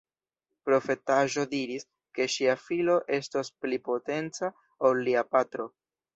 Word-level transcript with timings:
Profetaĵo 0.69 1.43
diris, 1.51 1.85
ke 2.19 2.27
ŝia 2.37 2.57
filo 2.63 2.97
estos 3.19 3.53
pli 3.61 3.81
potenca 3.91 4.53
ol 4.91 5.05
lia 5.11 5.27
patro. 5.37 5.71